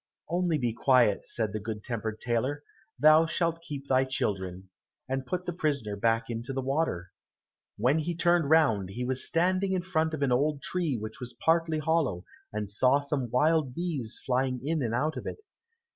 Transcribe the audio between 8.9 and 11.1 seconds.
was standing in front of an old tree